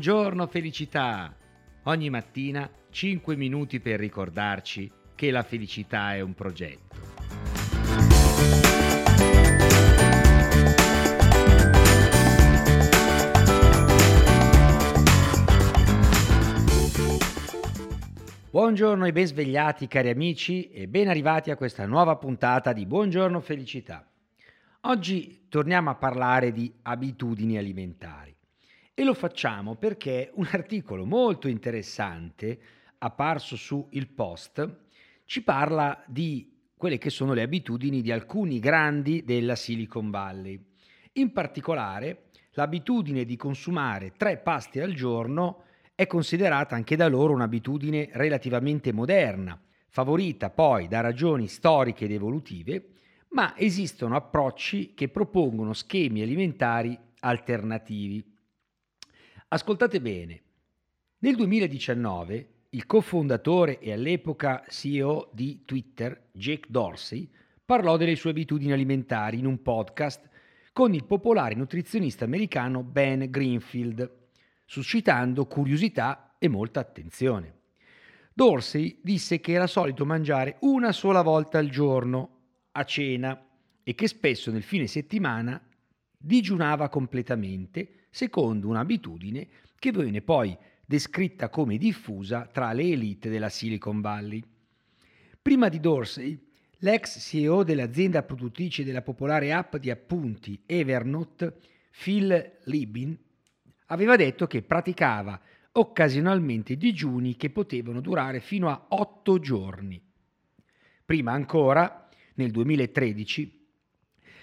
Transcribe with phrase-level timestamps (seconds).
[0.00, 1.36] Buongiorno felicità!
[1.82, 6.96] Ogni mattina 5 minuti per ricordarci che la felicità è un progetto.
[18.50, 23.38] Buongiorno e ben svegliati cari amici e ben arrivati a questa nuova puntata di Buongiorno
[23.40, 24.10] Felicità.
[24.84, 28.38] Oggi torniamo a parlare di abitudini alimentari.
[28.94, 32.58] E lo facciamo perché un articolo molto interessante
[32.98, 34.76] apparso su Il Post
[35.24, 40.58] ci parla di quelle che sono le abitudini di alcuni grandi della Silicon Valley.
[41.14, 45.64] In particolare, l'abitudine di consumare tre pasti al giorno
[45.94, 52.88] è considerata anche da loro un'abitudine relativamente moderna, favorita poi da ragioni storiche ed evolutive,
[53.30, 58.29] ma esistono approcci che propongono schemi alimentari alternativi.
[59.52, 60.42] Ascoltate bene,
[61.18, 67.28] nel 2019 il cofondatore e all'epoca CEO di Twitter, Jake Dorsey,
[67.64, 70.28] parlò delle sue abitudini alimentari in un podcast
[70.72, 74.08] con il popolare nutrizionista americano Ben Greenfield,
[74.66, 77.54] suscitando curiosità e molta attenzione.
[78.32, 82.36] Dorsey disse che era solito mangiare una sola volta al giorno,
[82.70, 83.48] a cena,
[83.82, 85.60] e che spesso nel fine settimana
[86.16, 94.00] digiunava completamente secondo un'abitudine che viene poi descritta come diffusa tra le elite della Silicon
[94.00, 94.42] Valley.
[95.40, 96.38] Prima di Dorsey,
[96.78, 101.58] l'ex CEO dell'azienda produttrice della popolare app di appunti Evernote,
[102.02, 103.16] Phil Libin,
[103.86, 105.40] aveva detto che praticava
[105.72, 110.02] occasionalmente digiuni che potevano durare fino a otto giorni.
[111.04, 113.68] Prima ancora, nel 2013,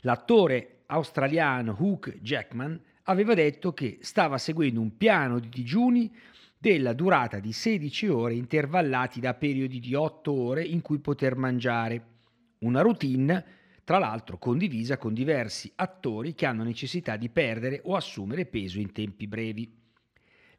[0.00, 6.12] l'attore australiano Hugh Jackman aveva detto che stava seguendo un piano di digiuni
[6.56, 12.12] della durata di 16 ore intervallati da periodi di 8 ore in cui poter mangiare.
[12.60, 13.44] Una routine,
[13.84, 18.92] tra l'altro, condivisa con diversi attori che hanno necessità di perdere o assumere peso in
[18.92, 19.82] tempi brevi.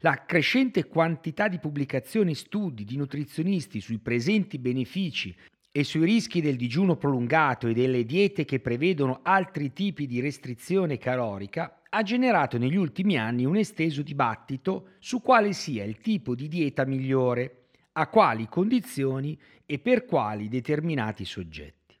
[0.00, 5.34] La crescente quantità di pubblicazioni e studi di nutrizionisti sui presenti benefici
[5.72, 10.98] e sui rischi del digiuno prolungato e delle diete che prevedono altri tipi di restrizione
[10.98, 16.46] calorica ha generato negli ultimi anni un esteso dibattito su quale sia il tipo di
[16.46, 21.96] dieta migliore, a quali condizioni e per quali determinati soggetti.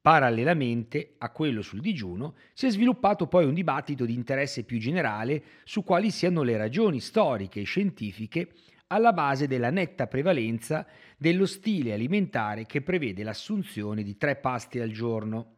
[0.00, 5.44] Parallelamente a quello sul digiuno si è sviluppato poi un dibattito di interesse più generale
[5.62, 8.50] su quali siano le ragioni storiche e scientifiche
[8.88, 10.84] alla base della netta prevalenza
[11.16, 15.57] dello stile alimentare che prevede l'assunzione di tre pasti al giorno.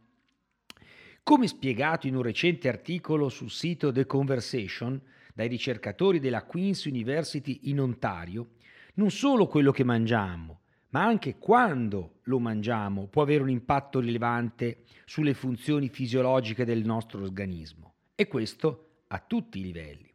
[1.31, 5.01] Come spiegato in un recente articolo sul sito The Conversation
[5.33, 8.55] dai ricercatori della Queen's University in Ontario,
[8.95, 14.79] non solo quello che mangiamo, ma anche quando lo mangiamo può avere un impatto rilevante
[15.05, 17.95] sulle funzioni fisiologiche del nostro organismo.
[18.17, 20.13] E questo a tutti i livelli.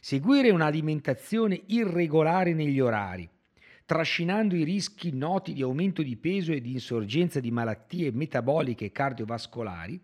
[0.00, 3.28] Seguire un'alimentazione irregolare negli orari,
[3.84, 8.92] trascinando i rischi noti di aumento di peso e di insorgenza di malattie metaboliche e
[8.92, 10.00] cardiovascolari,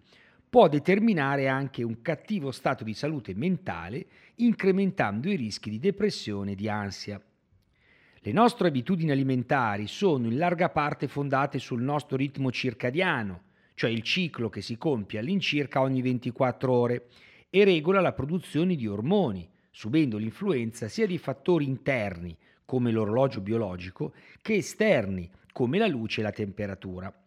[0.49, 6.55] può determinare anche un cattivo stato di salute mentale, incrementando i rischi di depressione e
[6.55, 7.21] di ansia.
[8.21, 13.43] Le nostre abitudini alimentari sono in larga parte fondate sul nostro ritmo circadiano,
[13.75, 17.07] cioè il ciclo che si compie all'incirca ogni 24 ore
[17.51, 24.13] e regola la produzione di ormoni, subendo l'influenza sia di fattori interni, come l'orologio biologico,
[24.43, 27.18] che esterni, come la luce e la temperatura.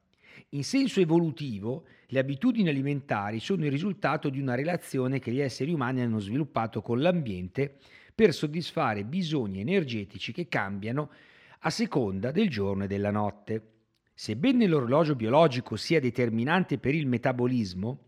[0.50, 5.72] In senso evolutivo, le abitudini alimentari sono il risultato di una relazione che gli esseri
[5.72, 7.78] umani hanno sviluppato con l'ambiente
[8.14, 11.10] per soddisfare bisogni energetici che cambiano
[11.60, 13.70] a seconda del giorno e della notte.
[14.14, 18.00] Sebbene l'orologio biologico sia determinante per il metabolismo,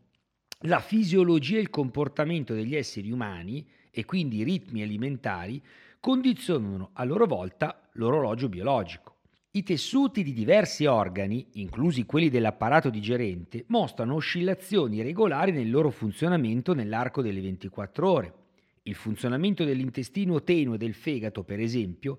[0.65, 5.61] la fisiologia e il comportamento degli esseri umani, e quindi i ritmi alimentari,
[5.99, 9.12] condizionano a loro volta l'orologio biologico.
[9.55, 16.73] I tessuti di diversi organi, inclusi quelli dell'apparato digerente, mostrano oscillazioni regolari nel loro funzionamento
[16.73, 18.33] nell'arco delle 24 ore.
[18.81, 22.17] Il funzionamento dell'intestino tenue del fegato, per esempio,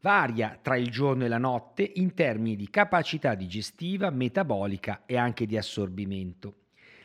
[0.00, 5.46] varia tra il giorno e la notte in termini di capacità digestiva, metabolica e anche
[5.46, 6.54] di assorbimento.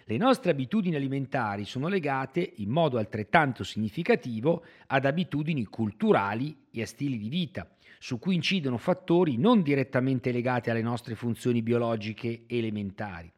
[0.05, 6.87] Le nostre abitudini alimentari sono legate in modo altrettanto significativo ad abitudini culturali e a
[6.87, 13.31] stili di vita su cui incidono fattori non direttamente legati alle nostre funzioni biologiche elementari.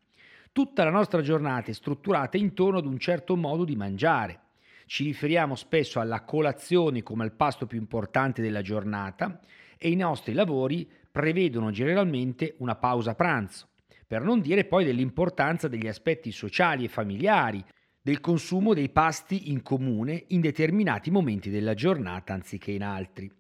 [0.52, 4.40] Tutta la nostra giornata è strutturata intorno ad un certo modo di mangiare.
[4.86, 9.40] Ci riferiamo spesso alla colazione come al pasto più importante della giornata
[9.78, 13.68] e i nostri lavori prevedono generalmente una pausa pranzo,
[14.08, 17.64] per non dire poi dell'importanza degli aspetti sociali e familiari,
[18.02, 23.32] del consumo dei pasti in comune in determinati momenti della giornata anziché in altri.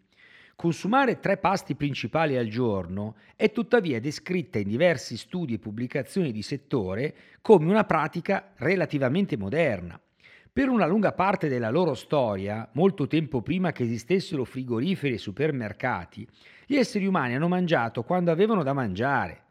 [0.60, 6.42] Consumare tre pasti principali al giorno è tuttavia descritta in diversi studi e pubblicazioni di
[6.42, 9.98] settore come una pratica relativamente moderna.
[10.52, 16.28] Per una lunga parte della loro storia, molto tempo prima che esistessero frigoriferi e supermercati,
[16.66, 19.44] gli esseri umani hanno mangiato quando avevano da mangiare.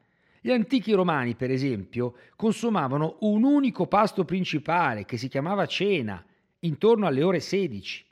[0.43, 6.23] Gli antichi romani, per esempio, consumavano un unico pasto principale che si chiamava cena,
[6.59, 8.05] intorno alle ore 16.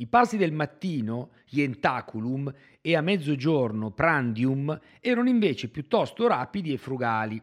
[0.00, 2.50] I pasti del mattino, ientaculum,
[2.80, 7.40] e a mezzogiorno, prandium, erano invece piuttosto rapidi e frugali.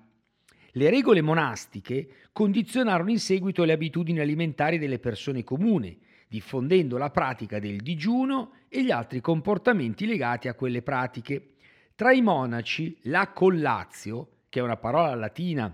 [0.72, 7.60] Le regole monastiche condizionarono in seguito le abitudini alimentari delle persone comuni, diffondendo la pratica
[7.60, 11.58] del digiuno e gli altri comportamenti legati a quelle pratiche.
[11.94, 15.72] Tra i monaci, la collatio, che è una parola latina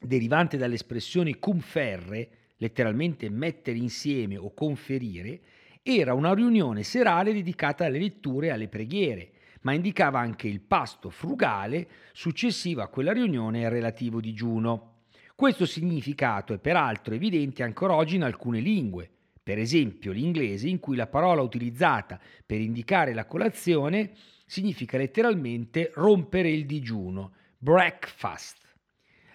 [0.00, 5.40] derivante dall'espressione cum ferre, letteralmente mettere insieme o conferire,
[5.86, 11.10] era una riunione serale dedicata alle letture e alle preghiere, ma indicava anche il pasto
[11.10, 15.02] frugale successivo a quella riunione e al relativo digiuno.
[15.34, 19.10] Questo significato è peraltro evidente ancora oggi in alcune lingue,
[19.42, 24.12] per esempio l'inglese in cui la parola utilizzata per indicare la colazione
[24.46, 28.56] significa letteralmente rompere il digiuno, breakfast.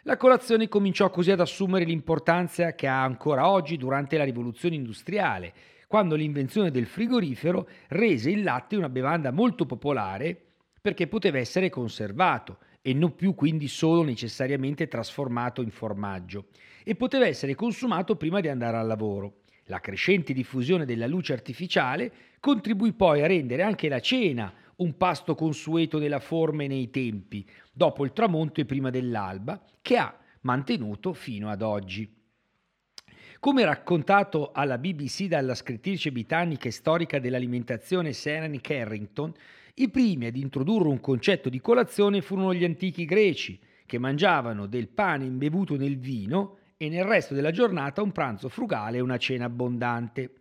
[0.04, 5.54] La colazione cominciò così ad assumere l'importanza che ha ancora oggi durante la rivoluzione industriale,
[5.90, 10.40] quando l'invenzione del frigorifero rese il latte una bevanda molto popolare
[10.80, 16.50] perché poteva essere conservato e non più quindi solo necessariamente trasformato in formaggio
[16.84, 19.40] e poteva essere consumato prima di andare al lavoro.
[19.64, 25.34] La crescente diffusione della luce artificiale contribuì poi a rendere anche la cena un pasto
[25.34, 27.44] consueto nella forma e nei tempi,
[27.74, 32.19] dopo il tramonto e prima dell'alba, che ha mantenuto fino ad oggi.
[33.42, 39.32] Come raccontato alla BBC dalla scrittrice britannica e storica dell'alimentazione Seren Carrington,
[39.76, 44.90] i primi ad introdurre un concetto di colazione furono gli antichi greci, che mangiavano del
[44.90, 49.46] pane imbevuto nel vino e nel resto della giornata un pranzo frugale e una cena
[49.46, 50.34] abbondante.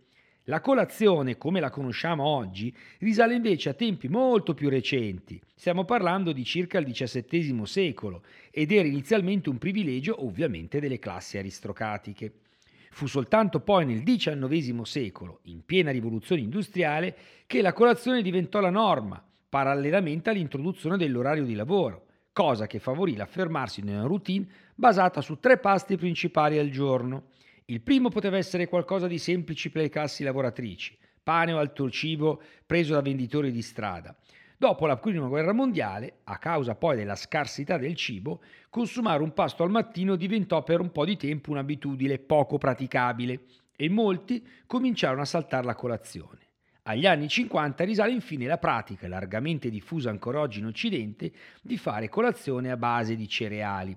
[0.43, 5.39] La colazione, come la conosciamo oggi, risale invece a tempi molto più recenti.
[5.55, 11.37] Stiamo parlando di circa il XVII secolo ed era inizialmente un privilegio ovviamente delle classi
[11.37, 12.33] aristocratiche.
[12.91, 17.15] Fu soltanto poi nel XIX secolo, in piena rivoluzione industriale,
[17.45, 23.81] che la colazione diventò la norma, parallelamente all'introduzione dell'orario di lavoro, cosa che favorì l'affermarsi
[23.81, 27.29] di una routine basata su tre pasti principali al giorno.
[27.65, 32.41] Il primo poteva essere qualcosa di semplice per le classi lavoratrici, pane o altro cibo
[32.65, 34.15] preso da venditori di strada.
[34.61, 39.63] Dopo la Prima Guerra Mondiale, a causa poi della scarsità del cibo, consumare un pasto
[39.63, 43.43] al mattino diventò per un po' di tempo un'abitudine poco praticabile
[43.77, 46.39] e molti cominciarono a saltare la colazione.
[46.83, 51.31] Agli anni 50 risale infine la pratica, largamente diffusa ancora oggi in Occidente,
[51.61, 53.95] di fare colazione a base di cereali.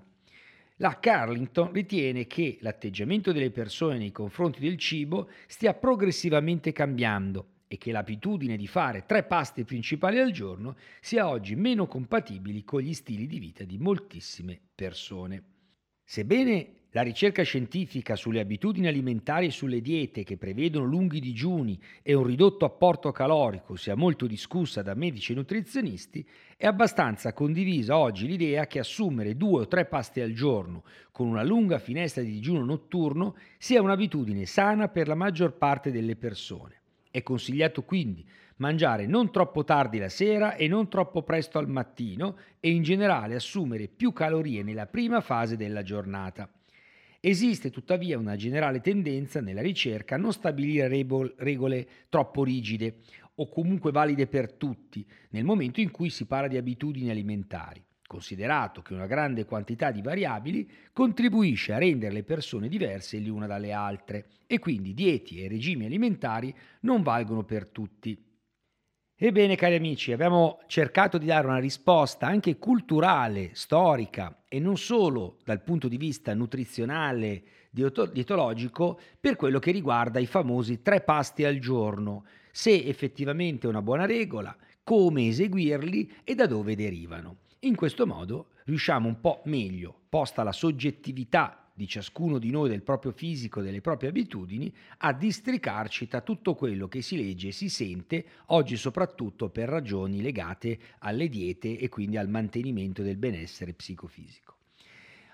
[0.77, 7.77] La Carlington ritiene che l'atteggiamento delle persone nei confronti del cibo stia progressivamente cambiando e
[7.79, 12.93] che l'abitudine di fare tre pasti principali al giorno sia oggi meno compatibili con gli
[12.93, 15.43] stili di vita di moltissime persone.
[16.03, 22.13] Sebbene la ricerca scientifica sulle abitudini alimentari e sulle diete che prevedono lunghi digiuni e
[22.13, 26.23] un ridotto apporto calorico sia molto discussa da medici e nutrizionisti,
[26.55, 31.41] è abbastanza condivisa oggi l'idea che assumere due o tre pasti al giorno con una
[31.41, 36.81] lunga finestra di digiuno notturno sia un'abitudine sana per la maggior parte delle persone.
[37.13, 42.37] È consigliato quindi mangiare non troppo tardi la sera e non troppo presto al mattino
[42.59, 46.51] e in generale assumere più calorie nella prima fase della giornata.
[47.19, 50.87] Esiste tuttavia una generale tendenza nella ricerca a non stabilire
[51.35, 52.95] regole troppo rigide
[53.35, 58.81] o comunque valide per tutti nel momento in cui si parla di abitudini alimentari, considerato
[58.81, 63.71] che una grande quantità di variabili contribuisce a rendere le persone diverse le une dalle
[63.71, 68.31] altre e quindi dieti e regimi alimentari non valgono per tutti.
[69.15, 75.37] Ebbene cari amici, abbiamo cercato di dare una risposta anche culturale, storica e non solo
[75.45, 81.59] dal punto di vista nutrizionale, dietologico, per quello che riguarda i famosi tre pasti al
[81.59, 87.37] giorno, se effettivamente è una buona regola, come eseguirli e da dove derivano.
[87.63, 92.83] In questo modo riusciamo un po' meglio, posta la soggettività di ciascuno di noi, del
[92.83, 97.69] proprio fisico, delle proprie abitudini, a districarci da tutto quello che si legge e si
[97.69, 104.55] sente, oggi soprattutto per ragioni legate alle diete e quindi al mantenimento del benessere psicofisico.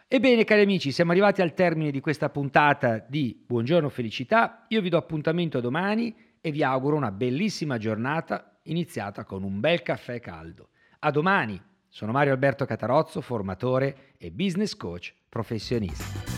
[0.08, 4.66] Ebbene, cari amici, siamo arrivati al termine di questa puntata di Buongiorno Felicità.
[4.70, 9.82] Io vi do appuntamento domani e vi auguro una bellissima giornata iniziata con un bel
[9.82, 10.70] caffè caldo.
[11.00, 11.69] A domani!
[11.89, 16.29] Sono Mario Alberto Catarozzo, formatore e business coach professionista.